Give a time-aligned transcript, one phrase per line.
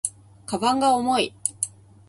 [0.47, 1.35] 鞄が重い